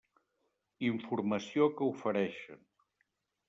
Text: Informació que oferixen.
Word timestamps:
Informació 0.87 1.69
que 1.77 1.87
oferixen. 1.93 2.67